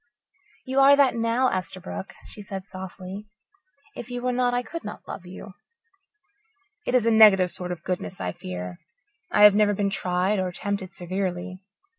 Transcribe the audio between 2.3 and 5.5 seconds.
said softly. "If you were not, I could not love